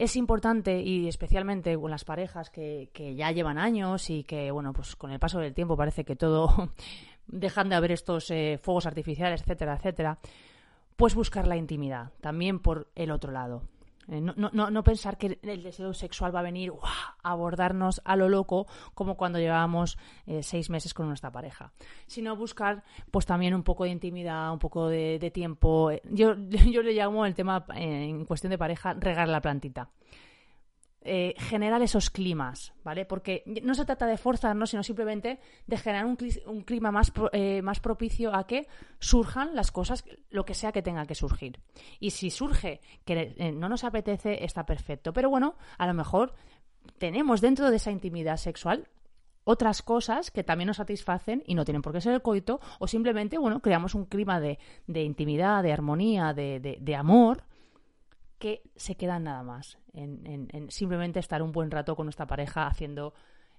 Es 0.00 0.16
importante 0.16 0.80
y 0.80 1.08
especialmente 1.08 1.76
con 1.78 1.90
las 1.90 2.04
parejas 2.04 2.48
que, 2.48 2.88
ya 3.14 3.32
llevan 3.32 3.58
años 3.58 4.08
y 4.08 4.24
que, 4.24 4.50
bueno, 4.50 4.72
pues 4.72 4.96
con 4.96 5.10
el 5.10 5.18
paso 5.18 5.40
del 5.40 5.52
tiempo 5.52 5.76
parece 5.76 6.06
que 6.06 6.16
todo 6.16 6.70
dejan 7.26 7.68
de 7.68 7.74
haber 7.74 7.92
estos 7.92 8.30
eh, 8.30 8.58
fuegos 8.62 8.86
artificiales, 8.86 9.42
etcétera, 9.42 9.74
etcétera, 9.74 10.18
pues 10.96 11.14
buscar 11.14 11.46
la 11.46 11.58
intimidad, 11.58 12.12
también 12.22 12.60
por 12.60 12.88
el 12.94 13.10
otro 13.10 13.30
lado. 13.30 13.62
Eh, 14.10 14.20
no, 14.20 14.34
no, 14.36 14.70
no, 14.70 14.82
pensar 14.82 15.16
que 15.16 15.38
el 15.40 15.62
deseo 15.62 15.94
sexual 15.94 16.34
va 16.34 16.40
a 16.40 16.42
venir 16.42 16.72
a 17.22 17.30
abordarnos 17.30 18.02
a 18.04 18.16
lo 18.16 18.28
loco 18.28 18.66
como 18.92 19.16
cuando 19.16 19.38
llevábamos 19.38 19.98
eh, 20.26 20.42
seis 20.42 20.68
meses 20.68 20.94
con 20.94 21.06
nuestra 21.06 21.30
pareja, 21.30 21.72
sino 22.08 22.34
buscar 22.34 22.82
pues 23.12 23.24
también 23.24 23.54
un 23.54 23.62
poco 23.62 23.84
de 23.84 23.90
intimidad, 23.90 24.52
un 24.52 24.58
poco 24.58 24.88
de, 24.88 25.30
tiempo. 25.32 25.92
Yo, 26.10 26.34
yo 26.72 26.82
le 26.82 26.92
llamo 26.92 27.24
el 27.24 27.36
tema 27.36 27.64
en 27.76 28.24
cuestión 28.24 28.50
de 28.50 28.58
pareja 28.58 28.94
regar 28.94 29.28
la 29.28 29.40
plantita. 29.40 29.88
Eh, 31.02 31.34
generar 31.38 31.80
esos 31.80 32.10
climas, 32.10 32.74
¿vale? 32.84 33.06
Porque 33.06 33.42
no 33.62 33.74
se 33.74 33.86
trata 33.86 34.04
de 34.04 34.18
forzarnos, 34.18 34.68
sino 34.68 34.82
simplemente 34.82 35.40
de 35.66 35.78
generar 35.78 36.04
un, 36.04 36.14
clima 36.62 36.92
más, 36.92 37.10
eh, 37.32 37.62
más 37.62 37.80
propicio 37.80 38.34
a 38.34 38.46
que 38.46 38.68
surjan 38.98 39.56
las 39.56 39.72
cosas, 39.72 40.04
lo 40.28 40.44
que 40.44 40.52
sea 40.52 40.72
que 40.72 40.82
tenga 40.82 41.06
que 41.06 41.14
surgir. 41.14 41.58
Y 42.00 42.10
si 42.10 42.28
surge 42.28 42.82
que 43.06 43.34
eh, 43.38 43.50
no 43.50 43.70
nos 43.70 43.84
apetece, 43.84 44.44
está 44.44 44.66
perfecto. 44.66 45.14
Pero 45.14 45.30
bueno, 45.30 45.54
a 45.78 45.86
lo 45.86 45.94
mejor 45.94 46.34
tenemos 46.98 47.40
dentro 47.40 47.70
de 47.70 47.76
esa 47.76 47.90
intimidad 47.90 48.36
sexual 48.36 48.86
otras 49.44 49.80
cosas 49.80 50.30
que 50.30 50.44
también 50.44 50.66
nos 50.66 50.76
satisfacen 50.76 51.42
y 51.46 51.54
no 51.54 51.64
tienen 51.64 51.80
por 51.80 51.94
qué 51.94 52.02
ser 52.02 52.12
el 52.12 52.20
coito, 52.20 52.60
o 52.78 52.86
simplemente, 52.86 53.38
bueno, 53.38 53.60
creamos 53.60 53.94
un 53.94 54.04
clima 54.04 54.38
de, 54.38 54.58
intimidad, 54.86 55.62
de 55.62 55.72
armonía, 55.72 56.34
de, 56.34 56.60
de 56.78 56.94
amor, 56.94 57.44
que 58.40 58.62
se 58.74 58.96
quedan 58.96 59.24
nada 59.24 59.42
más 59.44 59.78
en, 59.92 60.48
simplemente 60.70 61.20
estar 61.20 61.42
un 61.42 61.52
buen 61.52 61.70
rato 61.70 61.94
con 61.94 62.06
nuestra 62.06 62.26
pareja 62.26 62.66
haciendo 62.66 63.12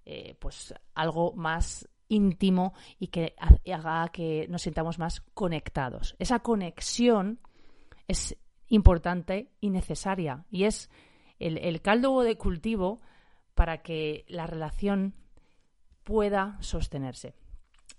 eh, 0.05 0.35
pues 0.39 0.73
algo 0.95 1.33
más 1.33 1.87
íntimo 2.09 2.73
y 2.99 3.07
que 3.07 3.35
haga 3.71 4.09
que 4.09 4.47
nos 4.49 4.63
sintamos 4.63 4.97
más 4.97 5.21
conectados. 5.35 6.15
Esa 6.19 6.39
conexión 6.39 7.39
es 8.07 8.35
importante 8.67 9.51
y 9.61 9.69
necesaria 9.69 10.45
y 10.49 10.63
es 10.63 10.89
el, 11.37 11.59
el 11.59 11.81
caldo 11.81 12.19
de 12.21 12.37
cultivo 12.37 13.01
para 13.53 13.83
que 13.83 14.25
la 14.27 14.47
relación 14.47 15.13
pueda 16.03 16.57
sostenerse. 16.59 17.35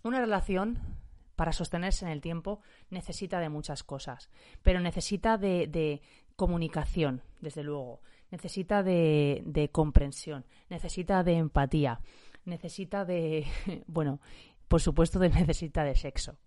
Una 0.03 0.21
relación 0.21 1.03
para 1.37 1.53
sostenerse 1.53 2.05
en 2.05 2.13
el 2.13 2.21
tiempo 2.21 2.61
necesita 2.91 3.41
de 3.41 3.49
muchas 3.49 3.83
cosas, 3.83 4.31
pero 4.63 4.81
necesita 4.81 5.39
de, 5.39 6.01
comunicación, 6.37 7.23
desde 7.41 7.63
luego, 7.63 8.01
necesita 8.31 8.83
de, 8.83 9.69
comprensión, 9.73 10.45
necesita 10.69 11.23
de 11.23 11.35
empatía, 11.35 12.01
necesita 12.45 13.05
de, 13.05 13.47
bueno, 13.87 14.21
por 14.69 14.81
supuesto, 14.81 15.19
de 15.19 15.29
necesita 15.31 15.85
de 15.85 15.95
sexo. 15.95 16.39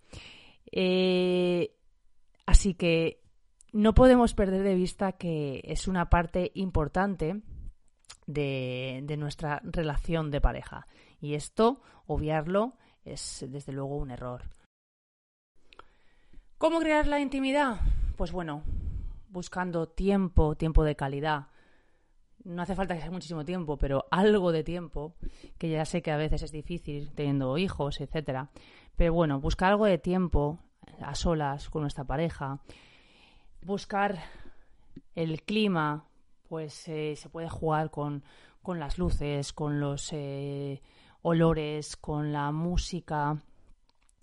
Eh, 0.72 1.76
así 2.46 2.74
que 2.74 3.22
no 3.72 3.94
podemos 3.94 4.34
perder 4.34 4.64
de 4.64 4.76
vista 4.76 5.14
que 5.14 5.62
es 5.64 5.88
una 5.88 6.10
parte 6.10 6.52
importante 6.56 7.42
de, 8.26 9.02
de 9.04 9.18
nuestra 9.18 9.62
relación 9.64 10.32
de 10.32 10.42
pareja. 10.42 10.88
Y 11.22 11.36
esto, 11.36 11.82
obviarlo, 12.08 12.78
es 13.04 13.46
desde 13.48 13.72
luego 13.72 13.98
un 13.98 14.12
error. 14.12 14.44
¿Cómo 16.58 16.80
crear 16.80 17.06
la 17.06 17.20
intimidad? 17.20 17.82
Pues 18.16 18.32
bueno, 18.32 18.64
buscando 19.36 19.90
tiempo, 19.90 20.56
tiempo 20.56 20.86
de 20.86 20.96
calidad. 20.96 21.48
No 22.46 22.62
hace 22.62 22.74
falta 22.74 22.96
que 22.96 23.02
sea 23.02 23.12
muchísimo 23.12 23.44
tiempo, 23.44 23.76
pero 23.78 24.06
algo 24.10 24.54
de 24.54 24.64
tiempo, 24.64 25.14
que 25.58 25.70
ya 25.70 25.84
sé 25.84 26.02
que 26.02 26.12
a 26.12 26.18
veces 26.18 26.42
es 26.42 26.54
difícil 26.54 27.12
teniendo 27.14 27.58
hijos, 27.58 28.00
etcétera. 28.00 28.50
Pero 28.96 29.14
bueno, 29.14 29.42
buscar 29.42 29.72
algo 29.72 29.86
de 29.88 29.98
tiempo 29.98 30.60
a 31.02 31.16
solas 31.16 31.70
con 31.70 31.82
nuestra 31.82 32.06
pareja, 32.06 32.62
buscar 33.62 34.24
el 35.16 35.42
clima, 35.44 36.06
pues 36.48 36.88
eh, 36.88 37.16
se 37.18 37.28
puede 37.28 37.50
jugar 37.50 37.92
con, 37.92 38.24
con, 38.62 38.80
las 38.80 38.98
luces, 38.98 39.52
con 39.52 39.82
los 39.82 40.14
eh, 40.14 40.82
olores, 41.24 41.98
con 41.98 42.32
la 42.32 42.54
música. 42.54 43.38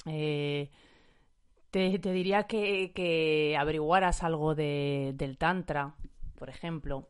Eh, 0.06 0.70
te, 1.72 1.98
diría 1.98 2.44
que, 2.44 3.56
averiguaras 3.58 4.22
algo 4.22 4.54
del 4.54 5.36
Tantra, 5.38 5.94
por 6.36 6.50
ejemplo. 6.50 7.08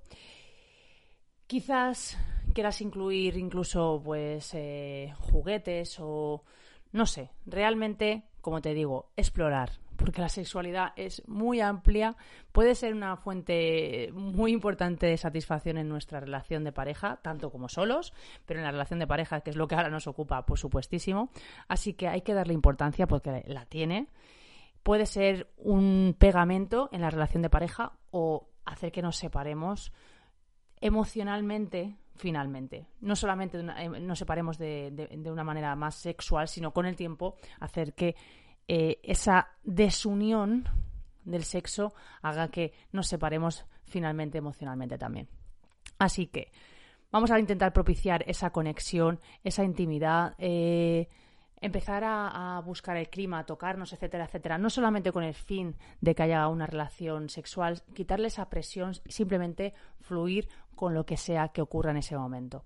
Quizás 1.48 2.16
quieras 2.54 2.80
incluir 2.80 3.36
incluso 3.36 4.00
pues 4.04 4.54
eh, 4.54 5.12
juguetes 5.18 5.98
o 6.00 6.44
no 6.92 7.06
sé, 7.06 7.30
realmente, 7.44 8.24
como 8.40 8.62
te 8.62 8.72
digo, 8.72 9.10
explorar, 9.16 9.72
porque 9.96 10.20
la 10.20 10.28
sexualidad 10.28 10.92
es 10.96 11.26
muy 11.26 11.60
amplia, 11.60 12.16
puede 12.52 12.74
ser 12.74 12.94
una 12.94 13.16
fuente 13.16 14.10
muy 14.12 14.52
importante 14.52 15.06
de 15.06 15.16
satisfacción 15.16 15.76
en 15.76 15.88
nuestra 15.88 16.20
relación 16.20 16.62
de 16.62 16.72
pareja, 16.72 17.18
tanto 17.22 17.50
como 17.50 17.68
solos, 17.68 18.12
pero 18.46 18.60
en 18.60 18.64
la 18.64 18.70
relación 18.70 19.00
de 19.00 19.06
pareja, 19.06 19.40
que 19.40 19.50
es 19.50 19.56
lo 19.56 19.66
que 19.66 19.74
ahora 19.74 19.90
nos 19.90 20.06
ocupa, 20.06 20.46
por 20.46 20.58
supuestísimo. 20.58 21.30
Así 21.66 21.94
que 21.94 22.08
hay 22.08 22.20
que 22.20 22.34
darle 22.34 22.54
importancia 22.54 23.06
porque 23.06 23.42
la 23.46 23.64
tiene 23.66 24.08
puede 24.82 25.06
ser 25.06 25.52
un 25.56 26.16
pegamento 26.18 26.88
en 26.92 27.00
la 27.00 27.10
relación 27.10 27.42
de 27.42 27.50
pareja 27.50 27.98
o 28.10 28.48
hacer 28.64 28.92
que 28.92 29.02
nos 29.02 29.16
separemos 29.16 29.92
emocionalmente 30.80 31.96
finalmente. 32.16 32.86
No 33.00 33.16
solamente 33.16 33.58
eh, 33.58 33.88
nos 33.88 34.18
separemos 34.18 34.58
de, 34.58 35.08
una 35.26 35.44
manera 35.44 35.74
más 35.76 35.94
sexual, 35.94 36.48
sino 36.48 36.72
con 36.72 36.86
el 36.86 36.96
tiempo 36.96 37.36
hacer 37.60 37.94
que 37.94 38.16
eh, 38.68 39.00
esa 39.02 39.48
desunión 39.62 40.68
del 41.24 41.44
sexo 41.44 41.94
haga 42.20 42.48
que 42.48 42.72
nos 42.90 43.06
separemos 43.08 43.64
finalmente 43.84 44.38
emocionalmente 44.38 44.98
también. 44.98 45.28
Así 45.98 46.26
que 46.26 46.52
vamos 47.10 47.30
a 47.30 47.38
intentar 47.38 47.72
propiciar 47.72 48.24
esa 48.26 48.50
conexión, 48.50 49.20
esa 49.44 49.64
intimidad. 49.64 50.34
Eh, 50.38 51.08
empezar 51.62 52.02
a, 52.04 52.60
buscar 52.66 52.96
el 52.96 53.08
clima, 53.08 53.38
a 53.38 53.46
tocarnos, 53.46 53.92
etcétera, 53.92 54.24
etcétera, 54.24 54.58
no 54.58 54.68
solamente 54.68 55.12
con 55.12 55.22
el 55.22 55.34
fin 55.34 55.76
de 56.00 56.14
que 56.14 56.24
haya 56.24 56.48
una 56.48 56.66
relación 56.66 57.28
sexual, 57.28 57.82
quitarle 57.94 58.26
esa 58.26 58.50
presión, 58.50 58.94
simplemente 59.06 59.72
fluir 60.00 60.48
con 60.74 60.92
lo 60.92 61.06
que 61.06 61.16
sea 61.16 61.48
que 61.48 61.62
ocurra 61.62 61.92
en 61.92 61.98
ese 61.98 62.18
momento. 62.18 62.64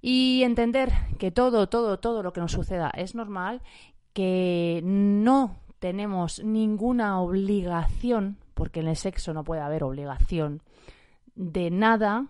Y 0.00 0.42
entender 0.44 0.90
que 1.18 1.30
todo, 1.30 1.68
todo, 1.68 1.98
todo 1.98 2.22
lo 2.22 2.32
que 2.32 2.40
nos 2.40 2.52
suceda 2.52 2.90
es 2.90 3.14
normal, 3.14 3.60
que 4.14 4.80
no 4.82 5.56
tenemos 5.78 6.42
ninguna 6.42 7.20
obligación, 7.20 8.38
porque 8.54 8.80
en 8.80 8.88
el 8.88 8.96
sexo 8.96 9.34
no 9.34 9.44
puede 9.44 9.60
haber 9.60 9.84
obligación, 9.84 10.62
de 11.34 11.70
nada, 11.70 12.28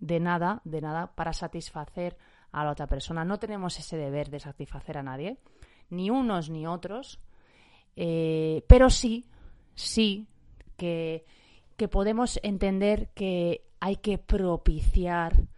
de 0.00 0.18
nada, 0.18 0.62
de 0.64 0.80
nada, 0.80 1.12
para 1.14 1.32
satisfacer 1.32 2.16
a 2.52 2.64
la 2.64 2.70
otra 2.70 2.86
persona. 2.86 3.24
No 3.24 3.38
tenemos 3.38 3.78
ese 3.78 3.96
deber 3.96 4.30
de 4.30 4.40
satisfacer 4.40 4.98
a 4.98 5.02
nadie, 5.02 5.38
ni 5.90 6.10
unos 6.10 6.50
ni 6.50 6.66
otros, 6.66 7.18
eh, 7.96 8.64
pero 8.68 8.90
sí, 8.90 9.26
sí 9.74 10.26
que, 10.76 11.24
podemos 11.90 12.38
entender 12.44 13.08
que 13.08 13.64
hay 13.80 13.96
que 13.96 14.16
propiciar 14.16 15.48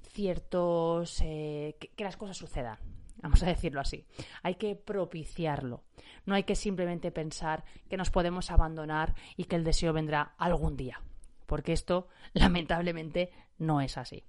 ciertos... 0.00 1.20
Eh, 1.22 1.76
que, 1.78 2.04
las 2.04 2.16
cosas 2.16 2.38
sucedan. 2.38 2.78
Vamos 3.22 3.42
a 3.42 3.46
decirlo 3.46 3.80
así. 3.80 4.06
Hay 4.42 4.54
que 4.54 4.74
propiciarlo. 4.74 5.84
No 6.24 6.34
hay 6.34 6.44
que 6.44 6.54
simplemente 6.54 7.10
pensar 7.10 7.64
que 7.90 7.98
nos 7.98 8.10
podemos 8.10 8.50
abandonar 8.50 9.14
y 9.36 9.44
que 9.44 9.56
el 9.56 9.64
deseo 9.64 9.92
vendrá 9.92 10.34
algún 10.38 10.78
día. 10.78 11.02
Porque 11.44 11.74
esto, 11.74 12.08
lamentablemente, 12.32 13.30
no 13.58 13.82
es 13.82 13.98
así. 13.98 14.24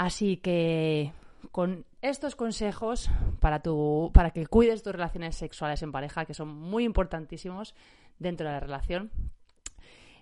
Así 0.00 0.38
que 0.38 1.12
con 1.52 1.84
estos 2.00 2.34
consejos 2.34 3.10
para, 3.38 3.60
tu, 3.60 4.10
para 4.14 4.30
que 4.30 4.46
cuides 4.46 4.82
tus 4.82 4.94
relaciones 4.94 5.36
sexuales 5.36 5.82
en 5.82 5.92
pareja, 5.92 6.24
que 6.24 6.32
son 6.32 6.48
muy 6.48 6.84
importantísimos 6.84 7.74
dentro 8.18 8.46
de 8.46 8.52
la 8.54 8.60
relación, 8.60 9.10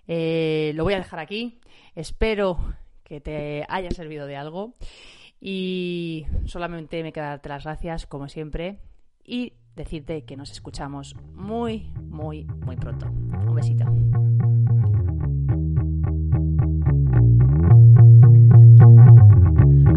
eh, 0.05 0.73
lo 0.75 0.83
voy 0.83 0.95
a 0.95 0.97
dejar 0.97 1.21
aquí. 1.21 1.61
Espero 1.95 2.59
que 3.05 3.21
te 3.21 3.65
haya 3.69 3.89
servido 3.91 4.27
de 4.27 4.35
algo. 4.35 4.73
Y 5.39 6.25
solamente 6.43 7.01
me 7.01 7.13
queda 7.13 7.29
darte 7.29 7.47
las 7.47 7.63
gracias, 7.63 8.05
como 8.05 8.27
siempre, 8.27 8.79
y 9.23 9.53
decirte 9.77 10.25
que 10.25 10.35
nos 10.35 10.51
escuchamos 10.51 11.15
muy, 11.35 11.89
muy, 12.03 12.43
muy 12.43 12.75
pronto. 12.75 13.05
Un 13.05 13.55
besito. 13.55 13.85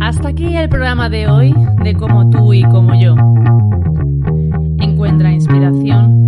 Hasta 0.05 0.31
aquí 0.31 0.57
el 0.57 0.69
programa 0.69 1.09
de 1.09 1.29
hoy 1.29 1.55
de 1.85 1.95
Como 1.95 2.29
tú 2.29 2.53
y 2.53 2.65
como 2.65 3.01
yo. 3.01 3.15
Encuentra 4.81 5.31
inspiración 5.31 6.22